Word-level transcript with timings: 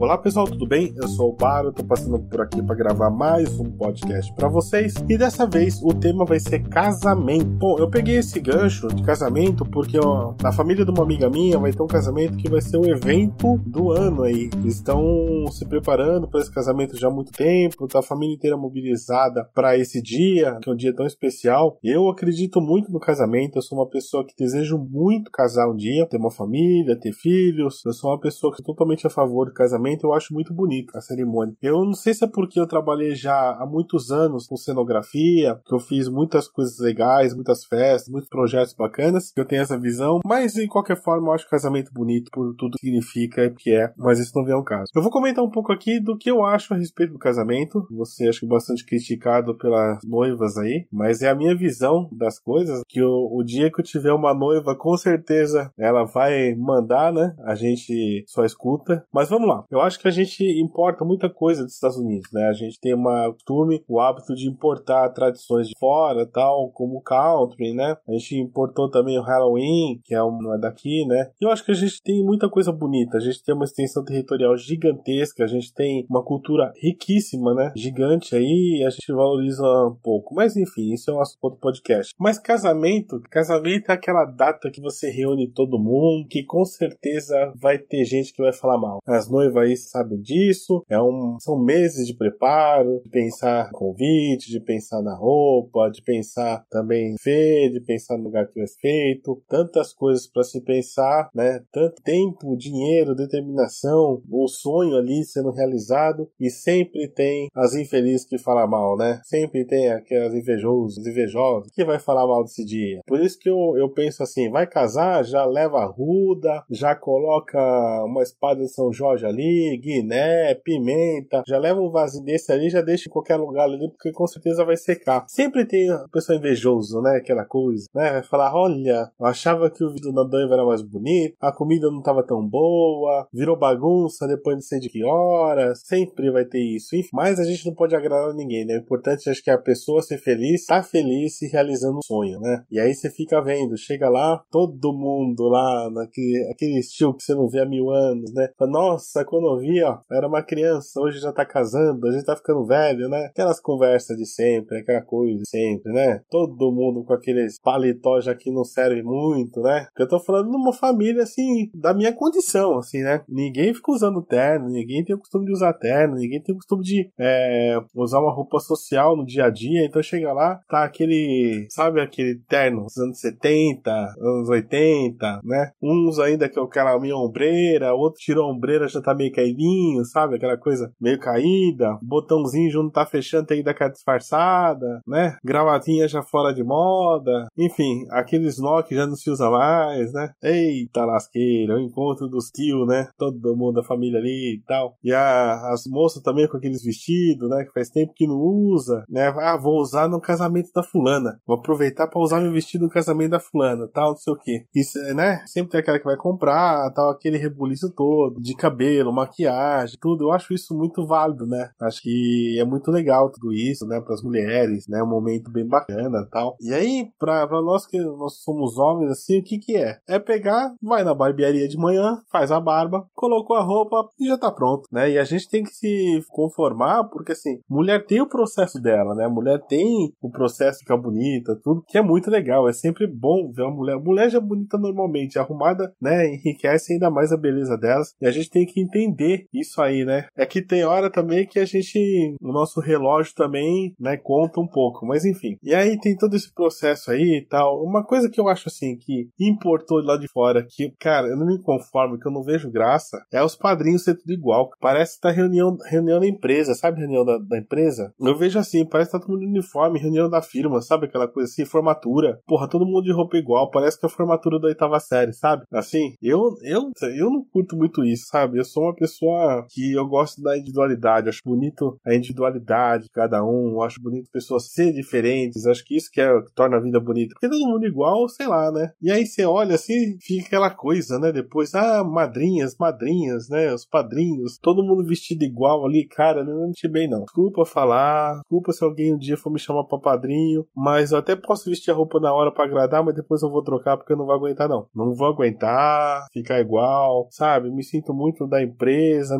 Olá 0.00 0.16
pessoal, 0.16 0.46
tudo 0.46 0.64
bem? 0.64 0.94
Eu 0.96 1.08
sou 1.08 1.30
o 1.30 1.32
Baro, 1.32 1.72
tô 1.72 1.82
passando 1.82 2.20
por 2.20 2.40
aqui 2.40 2.62
para 2.62 2.76
gravar 2.76 3.10
mais 3.10 3.58
um 3.58 3.64
podcast 3.64 4.32
para 4.32 4.48
vocês 4.48 4.94
e 5.08 5.18
dessa 5.18 5.44
vez 5.44 5.82
o 5.82 5.92
tema 5.92 6.24
vai 6.24 6.38
ser 6.38 6.60
casamento. 6.68 7.46
Bom, 7.46 7.76
eu 7.80 7.90
peguei 7.90 8.18
esse 8.18 8.38
gancho 8.38 8.86
de 8.94 9.02
casamento 9.02 9.64
porque 9.64 9.98
ó, 9.98 10.34
na 10.40 10.52
família 10.52 10.84
de 10.84 10.92
uma 10.92 11.02
amiga 11.02 11.28
minha 11.28 11.58
vai 11.58 11.72
ter 11.72 11.82
um 11.82 11.88
casamento 11.88 12.36
que 12.36 12.48
vai 12.48 12.60
ser 12.60 12.76
o 12.76 12.88
evento 12.88 13.58
do 13.66 13.90
ano 13.90 14.22
aí. 14.22 14.48
Eles 14.58 14.76
estão 14.76 15.44
se 15.50 15.66
preparando 15.66 16.28
para 16.28 16.42
esse 16.42 16.52
casamento 16.52 16.96
já 16.96 17.08
há 17.08 17.10
muito 17.10 17.32
tempo, 17.32 17.88
tá 17.88 17.98
a 17.98 18.02
família 18.02 18.36
inteira 18.36 18.56
mobilizada 18.56 19.50
para 19.52 19.76
esse 19.76 20.00
dia, 20.00 20.60
que 20.62 20.70
é 20.70 20.72
um 20.72 20.76
dia 20.76 20.94
tão 20.94 21.06
especial. 21.06 21.76
Eu 21.82 22.08
acredito 22.08 22.60
muito 22.60 22.92
no 22.92 23.00
casamento, 23.00 23.56
eu 23.56 23.62
sou 23.62 23.76
uma 23.76 23.88
pessoa 23.88 24.24
que 24.24 24.36
desejo 24.38 24.78
muito 24.78 25.28
casar 25.32 25.68
um 25.68 25.74
dia, 25.74 26.06
ter 26.06 26.18
uma 26.18 26.30
família, 26.30 26.96
ter 26.96 27.12
filhos. 27.12 27.84
Eu 27.84 27.92
sou 27.92 28.12
uma 28.12 28.20
pessoa 28.20 28.54
que 28.54 28.62
é 28.62 28.64
totalmente 28.64 29.04
a 29.04 29.10
favor 29.10 29.46
do 29.46 29.52
casamento 29.52 29.87
eu 30.04 30.12
acho 30.12 30.34
muito 30.34 30.52
bonito 30.52 30.96
a 30.96 31.00
cerimônia. 31.00 31.54
Eu 31.62 31.84
não 31.84 31.94
sei 31.94 32.14
se 32.14 32.24
é 32.24 32.28
porque 32.28 32.58
eu 32.58 32.66
trabalhei 32.66 33.14
já 33.14 33.52
há 33.52 33.66
muitos 33.66 34.10
anos 34.10 34.46
com 34.46 34.56
cenografia, 34.56 35.60
que 35.66 35.74
eu 35.74 35.78
fiz 35.78 36.08
muitas 36.08 36.48
coisas 36.48 36.78
legais, 36.78 37.34
muitas 37.34 37.64
festas, 37.64 38.08
muitos 38.08 38.28
projetos 38.28 38.74
bacanas, 38.74 39.32
que 39.32 39.40
eu 39.40 39.46
tenho 39.46 39.62
essa 39.62 39.78
visão, 39.78 40.20
mas 40.24 40.52
de 40.52 40.66
qualquer 40.66 41.00
forma 41.02 41.28
eu 41.28 41.32
acho 41.32 41.46
o 41.46 41.50
casamento 41.50 41.92
bonito 41.92 42.30
por 42.32 42.54
tudo 42.56 42.76
que 42.78 42.86
significa 42.86 43.44
e 43.44 43.54
que 43.54 43.70
é, 43.72 43.92
mas 43.96 44.18
isso 44.18 44.32
não 44.34 44.44
vem 44.44 44.54
ao 44.54 44.64
caso. 44.64 44.90
Eu 44.94 45.02
vou 45.02 45.10
comentar 45.10 45.44
um 45.44 45.50
pouco 45.50 45.72
aqui 45.72 46.00
do 46.00 46.16
que 46.16 46.30
eu 46.30 46.44
acho 46.44 46.74
a 46.74 46.76
respeito 46.76 47.12
do 47.12 47.18
casamento. 47.18 47.86
Você 47.90 48.28
acho 48.28 48.40
que 48.40 48.46
bastante 48.46 48.84
criticado 48.84 49.56
pelas 49.56 49.98
noivas 50.04 50.56
aí, 50.56 50.86
mas 50.92 51.22
é 51.22 51.28
a 51.28 51.34
minha 51.34 51.56
visão 51.56 52.08
das 52.12 52.38
coisas, 52.38 52.82
que 52.88 53.02
o, 53.02 53.28
o 53.32 53.42
dia 53.42 53.70
que 53.70 53.80
eu 53.80 53.84
tiver 53.84 54.12
uma 54.12 54.34
noiva, 54.34 54.76
com 54.76 54.96
certeza 54.96 55.70
ela 55.78 56.04
vai 56.04 56.54
mandar, 56.54 57.12
né? 57.12 57.34
A 57.44 57.54
gente 57.54 58.24
só 58.26 58.44
escuta. 58.44 59.04
Mas 59.12 59.28
vamos 59.28 59.48
lá. 59.48 59.64
Eu 59.70 59.77
eu 59.78 59.82
acho 59.82 59.98
que 59.98 60.08
a 60.08 60.12
gente 60.12 60.44
importa 60.60 61.04
muita 61.04 61.30
coisa 61.30 61.62
dos 61.62 61.74
Estados 61.74 61.96
Unidos, 61.96 62.30
né? 62.32 62.48
A 62.48 62.52
gente 62.52 62.78
tem 62.80 62.94
uma 62.94 63.32
costume, 63.32 63.82
o 63.88 64.00
hábito 64.00 64.34
de 64.34 64.48
importar 64.48 65.08
tradições 65.10 65.68
de 65.68 65.78
fora, 65.78 66.26
tal, 66.26 66.70
como 66.70 66.98
o 66.98 67.00
country, 67.00 67.72
né? 67.72 67.96
A 68.08 68.12
gente 68.12 68.36
importou 68.36 68.90
também 68.90 69.18
o 69.18 69.22
Halloween, 69.22 70.00
que 70.04 70.14
é 70.14 70.18
não 70.18 70.54
é 70.54 70.58
daqui, 70.58 71.06
né? 71.06 71.30
E 71.40 71.44
eu 71.44 71.50
acho 71.50 71.64
que 71.64 71.70
a 71.70 71.74
gente 71.74 72.02
tem 72.02 72.22
muita 72.24 72.48
coisa 72.48 72.72
bonita. 72.72 73.16
A 73.16 73.20
gente 73.20 73.42
tem 73.42 73.54
uma 73.54 73.64
extensão 73.64 74.04
territorial 74.04 74.56
gigantesca, 74.56 75.44
a 75.44 75.46
gente 75.46 75.72
tem 75.72 76.06
uma 76.08 76.22
cultura 76.22 76.72
riquíssima, 76.80 77.54
né? 77.54 77.72
Gigante 77.76 78.34
aí, 78.34 78.84
a 78.86 78.90
gente 78.90 79.12
valoriza 79.12 79.62
um 79.62 79.96
pouco. 80.02 80.34
Mas 80.34 80.56
enfim, 80.56 80.92
isso 80.92 81.10
é 81.10 81.14
um 81.14 81.20
assunto 81.20 81.50
do 81.50 81.56
podcast. 81.56 82.14
Mas 82.18 82.38
casamento, 82.38 83.20
casamento 83.30 83.90
é 83.90 83.94
aquela 83.94 84.24
data 84.24 84.70
que 84.70 84.80
você 84.80 85.10
reúne 85.10 85.50
todo 85.50 85.78
mundo, 85.78 86.26
que 86.28 86.42
com 86.42 86.64
certeza 86.64 87.52
vai 87.56 87.78
ter 87.78 88.04
gente 88.04 88.32
que 88.32 88.42
vai 88.42 88.52
falar 88.52 88.78
mal. 88.78 88.98
As 89.06 89.30
noivas 89.30 89.67
país 89.68 89.90
sabe 89.90 90.16
disso. 90.18 90.82
É 90.88 91.00
um, 91.00 91.36
são 91.40 91.58
meses 91.58 92.06
de 92.06 92.14
preparo, 92.14 93.00
de 93.04 93.10
pensar 93.10 93.70
convite, 93.72 94.50
de 94.50 94.60
pensar 94.60 95.02
na 95.02 95.14
roupa, 95.14 95.90
de 95.90 96.02
pensar 96.02 96.64
também 96.70 97.16
fé, 97.20 97.68
de 97.68 97.80
pensar 97.80 98.16
no 98.16 98.24
lugar 98.24 98.46
que 98.48 98.58
vai 98.58 98.68
feito. 98.80 99.42
Tantas 99.48 99.92
coisas 99.92 100.26
para 100.26 100.42
se 100.42 100.60
pensar, 100.62 101.28
né? 101.34 101.62
Tanto 101.72 102.02
tempo, 102.02 102.56
dinheiro, 102.56 103.14
determinação, 103.14 104.22
o 104.30 104.48
sonho 104.48 104.96
ali 104.96 105.24
sendo 105.24 105.50
realizado 105.50 106.28
e 106.40 106.50
sempre 106.50 107.08
tem 107.08 107.48
as 107.54 107.74
infelizes 107.74 108.26
que 108.26 108.38
falam 108.38 108.68
mal, 108.68 108.96
né? 108.96 109.20
Sempre 109.24 109.64
tem 109.64 109.90
aquelas 109.90 110.34
invejosas, 110.34 111.06
invejosos 111.06 111.70
que 111.72 111.84
vai 111.84 111.98
falar 111.98 112.26
mal 112.26 112.42
desse 112.42 112.64
dia. 112.64 113.00
Por 113.06 113.20
isso 113.20 113.38
que 113.38 113.48
eu, 113.48 113.74
eu 113.76 113.88
penso 113.88 114.22
assim, 114.22 114.50
vai 114.50 114.66
casar, 114.66 115.24
já 115.24 115.44
leva 115.44 115.78
a 115.78 115.86
ruda, 115.86 116.64
já 116.70 116.94
coloca 116.94 117.58
uma 118.04 118.22
espada 118.22 118.60
de 118.60 118.68
São 118.68 118.92
Jorge 118.92 119.26
ali, 119.26 119.57
guiné, 119.80 120.54
pimenta. 120.54 121.42
Já 121.46 121.58
leva 121.58 121.80
um 121.80 121.90
vasinho 121.90 122.24
desse 122.24 122.52
ali, 122.52 122.68
já 122.70 122.80
deixa 122.80 123.08
em 123.08 123.12
qualquer 123.12 123.36
lugar 123.36 123.64
ali, 123.64 123.88
porque 123.90 124.12
com 124.12 124.26
certeza 124.26 124.64
vai 124.64 124.76
secar. 124.76 125.24
Sempre 125.28 125.64
tem 125.66 125.90
a 125.90 126.04
pessoa 126.12 126.36
invejosa, 126.36 127.00
né? 127.00 127.16
Aquela 127.16 127.44
coisa, 127.44 127.86
né? 127.94 128.12
Vai 128.12 128.22
falar: 128.22 128.54
olha, 128.54 129.10
eu 129.18 129.26
achava 129.26 129.70
que 129.70 129.84
o 129.84 129.92
vídeo 129.92 130.12
da 130.12 130.24
noiva 130.24 130.54
era 130.54 130.64
mais 130.64 130.82
bonito, 130.82 131.36
a 131.40 131.52
comida 131.52 131.90
não 131.90 131.98
estava 131.98 132.24
tão 132.24 132.46
boa, 132.46 133.26
virou 133.32 133.56
bagunça 133.56 134.26
depois 134.26 134.58
de 134.58 134.64
sei 134.64 134.80
de 134.80 134.88
que 134.88 135.04
horas. 135.04 135.80
Sempre 135.84 136.30
vai 136.30 136.44
ter 136.44 136.60
isso. 136.60 136.88
Mas 137.12 137.38
a 137.38 137.44
gente 137.44 137.66
não 137.66 137.74
pode 137.74 137.94
agradar 137.94 138.34
ninguém, 138.34 138.64
né? 138.64 138.74
O 138.76 138.80
importante 138.80 139.28
acho 139.28 139.42
que 139.42 139.50
é 139.50 139.54
a 139.54 139.58
pessoa 139.58 140.02
ser 140.02 140.18
feliz, 140.18 140.66
tá 140.66 140.82
feliz 140.82 141.40
e 141.42 141.48
realizando 141.48 141.98
um 141.98 142.02
sonho, 142.02 142.40
né? 142.40 142.64
E 142.70 142.80
aí 142.80 142.94
você 142.94 143.10
fica 143.10 143.40
vendo, 143.42 143.76
chega 143.76 144.08
lá, 144.08 144.42
todo 144.50 144.92
mundo 144.92 145.44
lá, 145.48 145.90
naquele 145.90 146.48
aquele 146.50 146.78
estilo 146.78 147.14
que 147.14 147.22
você 147.22 147.34
não 147.34 147.48
vê 147.48 147.60
há 147.60 147.66
mil 147.66 147.90
anos, 147.90 148.32
né? 148.32 148.48
Nossa, 148.60 149.24
quando 149.24 149.47
eu 149.48 149.58
vi, 149.58 149.82
ó, 149.82 149.98
era 150.10 150.26
uma 150.26 150.42
criança, 150.42 151.00
hoje 151.00 151.18
já 151.18 151.32
tá 151.32 151.44
casando, 151.44 152.06
a 152.06 152.12
gente 152.12 152.24
tá 152.24 152.36
ficando 152.36 152.64
velho, 152.66 153.08
né? 153.08 153.26
Aquelas 153.26 153.60
conversas 153.60 154.16
de 154.16 154.26
sempre, 154.26 154.78
aquela 154.78 155.02
coisa 155.02 155.38
de 155.38 155.48
sempre, 155.48 155.92
né? 155.92 156.20
Todo 156.30 156.72
mundo 156.72 157.04
com 157.04 157.12
aqueles 157.12 157.58
paletó 157.60 158.20
já 158.20 158.34
que 158.34 158.50
não 158.50 158.64
serve 158.64 159.02
muito, 159.02 159.60
né? 159.60 159.86
Porque 159.86 160.02
eu 160.02 160.08
tô 160.08 160.20
falando 160.20 160.50
de 160.50 160.56
uma 160.56 160.72
família, 160.72 161.22
assim, 161.22 161.70
da 161.74 161.94
minha 161.94 162.12
condição, 162.12 162.78
assim, 162.78 163.02
né? 163.02 163.22
Ninguém 163.28 163.74
fica 163.74 163.92
usando 163.92 164.22
terno, 164.22 164.68
ninguém 164.68 165.04
tem 165.04 165.14
o 165.14 165.18
costume 165.18 165.46
de 165.46 165.52
usar 165.52 165.72
terno, 165.74 166.16
ninguém 166.16 166.42
tem 166.42 166.54
o 166.54 166.58
costume 166.58 166.82
de 166.82 167.10
é, 167.18 167.78
usar 167.94 168.20
uma 168.20 168.32
roupa 168.32 168.58
social 168.60 169.16
no 169.16 169.24
dia 169.24 169.46
a 169.46 169.50
dia, 169.50 169.84
então 169.84 170.02
chega 170.02 170.32
lá, 170.32 170.60
tá 170.68 170.84
aquele, 170.84 171.66
sabe 171.70 172.00
aquele 172.00 172.40
terno 172.48 172.84
dos 172.84 172.96
anos 172.96 173.20
70, 173.20 173.90
anos 174.18 174.48
80, 174.48 175.40
né? 175.44 175.70
Uns 175.82 176.18
ainda 176.18 176.48
que 176.48 176.58
é 176.58 176.62
aquela 176.62 176.98
minha 176.98 177.16
ombreira, 177.16 177.94
outro 177.94 178.20
tirou 178.20 178.46
a 178.46 178.52
ombreira, 178.52 178.88
já 178.88 179.00
tá 179.00 179.14
meio 179.14 179.32
caidinho, 179.38 180.04
sabe? 180.04 180.36
Aquela 180.36 180.56
coisa 180.56 180.92
meio 181.00 181.18
caída, 181.18 181.98
botãozinho 182.02 182.70
já 182.70 182.78
não 182.78 182.90
tá 182.90 183.06
fechando, 183.06 183.46
tem 183.46 183.58
que 183.58 183.64
dar 183.64 183.70
aquela 183.70 183.90
disfarçada, 183.90 185.00
né? 185.06 185.36
Gravatinha 185.44 186.08
já 186.08 186.22
fora 186.22 186.52
de 186.52 186.64
moda, 186.64 187.46
enfim, 187.56 188.06
aqueles 188.10 188.58
nó 188.58 188.82
já 188.90 189.06
não 189.06 189.16
se 189.16 189.30
usa 189.30 189.50
mais, 189.50 190.12
né? 190.12 190.30
Eita 190.42 191.04
lasqueira, 191.04 191.76
o 191.76 191.80
encontro 191.80 192.28
dos 192.28 192.50
tios, 192.50 192.86
né? 192.86 193.08
Todo 193.16 193.56
mundo 193.56 193.76
da 193.76 193.82
família 193.82 194.18
ali 194.18 194.56
e 194.56 194.62
tal. 194.66 194.96
E 195.02 195.12
a, 195.12 195.72
as 195.72 195.84
moças 195.86 196.22
também 196.22 196.48
com 196.48 196.56
aqueles 196.56 196.82
vestidos, 196.82 197.48
né? 197.50 197.64
Que 197.64 197.72
faz 197.72 197.90
tempo 197.90 198.12
que 198.14 198.26
não 198.26 198.38
usa, 198.38 199.04
né? 199.08 199.28
Ah, 199.38 199.56
vou 199.56 199.80
usar 199.80 200.08
no 200.08 200.20
casamento 200.20 200.70
da 200.74 200.82
fulana. 200.82 201.38
Vou 201.46 201.56
aproveitar 201.56 202.06
para 202.06 202.20
usar 202.20 202.40
meu 202.40 202.52
vestido 202.52 202.84
no 202.84 202.90
casamento 202.90 203.30
da 203.30 203.40
fulana, 203.40 203.88
tal, 203.92 204.10
não 204.10 204.16
sei 204.16 204.32
o 204.32 204.36
que. 204.36 204.64
Isso, 204.74 204.98
né? 205.14 205.44
Sempre 205.46 205.72
tem 205.72 205.80
aquela 205.80 205.98
que 205.98 206.04
vai 206.04 206.16
comprar, 206.16 206.90
tal, 206.92 207.10
aquele 207.10 207.36
rebuliço 207.36 207.92
todo, 207.94 208.40
de 208.40 208.54
cabelo, 208.54 209.12
maquiagem, 209.28 209.98
tudo. 210.00 210.24
Eu 210.24 210.32
acho 210.32 210.52
isso 210.52 210.76
muito 210.76 211.06
válido, 211.06 211.46
né? 211.46 211.70
Acho 211.80 212.02
que 212.02 212.58
é 212.58 212.64
muito 212.64 212.90
legal 212.90 213.30
tudo 213.30 213.52
isso, 213.52 213.86
né? 213.86 214.00
Para 214.00 214.14
as 214.14 214.22
mulheres, 214.22 214.88
né? 214.88 215.02
Um 215.02 215.08
momento 215.08 215.50
bem 215.50 215.66
bacana 215.66 216.26
tal. 216.30 216.56
E 216.60 216.72
aí, 216.72 217.08
pra 217.18 217.46
nós 217.62 217.86
que 217.86 217.98
nós 217.98 218.38
somos 218.42 218.78
homens, 218.78 219.10
assim, 219.10 219.38
o 219.38 219.44
que 219.44 219.58
que 219.58 219.76
é? 219.76 219.98
É 220.08 220.18
pegar, 220.18 220.74
vai 220.82 221.04
na 221.04 221.14
barbearia 221.14 221.68
de 221.68 221.76
manhã, 221.76 222.20
faz 222.30 222.50
a 222.50 222.60
barba, 222.60 223.06
colocou 223.14 223.56
a 223.56 223.62
roupa 223.62 224.08
e 224.18 224.26
já 224.26 224.38
tá 224.38 224.50
pronto, 224.50 224.88
né? 224.90 225.10
E 225.10 225.18
a 225.18 225.24
gente 225.24 225.48
tem 225.48 225.62
que 225.62 225.70
se 225.70 226.24
conformar, 226.30 227.04
porque 227.04 227.32
assim, 227.32 227.60
mulher 227.68 228.04
tem 228.06 228.20
o 228.20 228.28
processo 228.28 228.80
dela, 228.80 229.14
né? 229.14 229.28
Mulher 229.28 229.60
tem 229.66 230.12
o 230.20 230.30
processo 230.30 230.78
de 230.78 230.84
ficar 230.84 230.96
bonita, 230.96 231.58
tudo, 231.62 231.84
que 231.86 231.98
é 231.98 232.02
muito 232.02 232.30
legal. 232.30 232.68
É 232.68 232.72
sempre 232.72 233.06
bom 233.06 233.50
ver 233.52 233.62
uma 233.62 233.74
mulher. 233.74 233.96
Mulher 233.96 234.30
já 234.30 234.38
é 234.38 234.40
bonita 234.40 234.78
normalmente, 234.78 235.38
arrumada, 235.38 235.92
né? 236.00 236.26
Enriquece 236.26 236.92
ainda 236.92 237.10
mais 237.10 237.32
a 237.32 237.36
beleza 237.36 237.76
delas. 237.76 238.14
E 238.20 238.26
a 238.26 238.30
gente 238.30 238.50
tem 238.50 238.66
que 238.66 238.80
entender 238.80 239.07
entender 239.08 239.46
isso 239.52 239.80
aí, 239.80 240.04
né? 240.04 240.26
É 240.36 240.46
que 240.46 240.62
tem 240.62 240.84
hora 240.84 241.10
também 241.10 241.46
que 241.46 241.58
a 241.58 241.64
gente, 241.64 242.36
o 242.40 242.52
nosso 242.52 242.80
relógio 242.80 243.34
também, 243.34 243.94
né, 243.98 244.16
conta 244.16 244.60
um 244.60 244.66
pouco, 244.66 245.06
mas 245.06 245.24
enfim. 245.24 245.56
E 245.62 245.74
aí 245.74 245.98
tem 245.98 246.16
todo 246.16 246.34
esse 246.34 246.52
processo 246.52 247.10
aí 247.10 247.38
e 247.38 247.46
tal. 247.46 247.82
Uma 247.82 248.04
coisa 248.04 248.30
que 248.30 248.40
eu 248.40 248.48
acho 248.48 248.68
assim 248.68 248.96
que 248.96 249.28
importou 249.38 250.02
lá 250.02 250.16
de 250.16 250.28
fora, 250.28 250.66
que, 250.68 250.92
cara, 250.98 251.28
eu 251.28 251.36
não 251.36 251.46
me 251.46 251.60
conformo, 251.60 252.18
que 252.18 252.26
eu 252.26 252.32
não 252.32 252.42
vejo 252.42 252.70
graça, 252.70 253.18
é 253.32 253.42
os 253.42 253.56
padrinhos 253.56 254.04
ser 254.04 254.16
tudo 254.16 254.32
igual. 254.32 254.70
Parece 254.80 255.16
que 255.16 255.22
tá 255.22 255.30
reunião, 255.30 255.76
reunião 255.86 256.20
da 256.20 256.26
empresa, 256.26 256.74
sabe? 256.74 257.00
Reunião 257.00 257.24
da, 257.24 257.38
da 257.38 257.58
empresa. 257.58 258.12
Eu 258.20 258.36
vejo 258.36 258.58
assim, 258.58 258.86
parece 258.86 259.10
que 259.10 259.18
tá 259.18 259.24
todo 259.24 259.32
mundo 259.32 259.48
uniforme, 259.48 259.98
reunião 259.98 260.28
da 260.28 260.42
firma, 260.42 260.80
sabe? 260.80 261.06
Aquela 261.06 261.28
coisa 261.28 261.50
assim, 261.50 261.64
formatura. 261.64 262.40
Porra, 262.46 262.68
todo 262.68 262.86
mundo 262.86 263.02
de 263.02 263.12
roupa 263.12 263.36
igual, 263.36 263.70
parece 263.70 263.98
que 263.98 264.06
é 264.06 264.08
a 264.08 264.12
formatura 264.12 264.58
da 264.58 264.68
oitava 264.68 265.00
série, 265.00 265.32
sabe? 265.32 265.64
Assim, 265.72 266.14
eu, 266.22 266.54
eu, 266.62 266.90
eu 267.16 267.30
não 267.30 267.44
curto 267.44 267.76
muito 267.76 268.04
isso, 268.04 268.26
sabe? 268.26 268.58
Eu 268.58 268.64
sou 268.64 268.84
uma 268.84 268.94
pessoa 268.98 269.66
que 269.70 269.92
eu 269.92 270.06
gosto 270.06 270.42
da 270.42 270.56
individualidade, 270.56 271.28
acho 271.28 271.42
bonito 271.44 271.98
a 272.06 272.14
individualidade 272.14 273.04
de 273.04 273.10
cada 273.10 273.44
um, 273.44 273.82
acho 273.82 274.00
bonito 274.00 274.28
pessoas 274.32 274.70
ser 274.70 274.92
diferentes, 274.92 275.66
acho 275.66 275.84
que 275.84 275.96
isso 275.96 276.10
que, 276.12 276.20
é, 276.20 276.42
que 276.42 276.52
torna 276.54 276.76
a 276.76 276.80
vida 276.80 277.00
bonita. 277.00 277.34
Porque 277.34 277.48
todo 277.48 277.68
mundo 277.68 277.86
igual, 277.86 278.28
sei 278.28 278.46
lá, 278.46 278.70
né? 278.70 278.90
E 279.00 279.10
aí 279.10 279.26
você 279.26 279.44
olha 279.44 279.74
assim, 279.74 280.16
fica 280.20 280.46
aquela 280.46 280.70
coisa, 280.70 281.18
né? 281.18 281.32
Depois, 281.32 281.74
ah, 281.74 282.02
madrinhas, 282.04 282.76
madrinhas, 282.78 283.48
né? 283.48 283.72
Os 283.72 283.86
padrinhos, 283.86 284.58
todo 284.58 284.82
mundo 284.82 285.06
vestido 285.06 285.44
igual 285.44 285.84
ali, 285.86 286.06
cara, 286.06 286.44
não 286.44 286.68
me 286.68 286.88
bem 286.90 287.08
não. 287.08 287.24
Desculpa 287.24 287.64
falar, 287.64 288.40
desculpa 288.42 288.72
se 288.72 288.84
alguém 288.84 289.14
um 289.14 289.18
dia 289.18 289.36
for 289.36 289.50
me 289.50 289.58
chamar 289.58 289.84
pra 289.84 289.98
padrinho, 289.98 290.66
mas 290.74 291.12
eu 291.12 291.18
até 291.18 291.36
posso 291.36 291.68
vestir 291.68 291.90
a 291.90 291.94
roupa 291.94 292.18
na 292.18 292.32
hora 292.32 292.52
para 292.52 292.64
agradar, 292.64 293.04
mas 293.04 293.14
depois 293.14 293.42
eu 293.42 293.50
vou 293.50 293.62
trocar 293.62 293.96
porque 293.96 294.12
eu 294.12 294.16
não 294.16 294.26
vou 294.26 294.34
aguentar 294.34 294.68
não. 294.68 294.86
Não 294.94 295.14
vou 295.14 295.28
aguentar, 295.28 296.26
ficar 296.32 296.60
igual, 296.60 297.28
sabe? 297.30 297.70
Me 297.70 297.82
sinto 297.82 298.14
muito 298.14 298.46
da 298.46 298.62
empresa, 298.62 298.87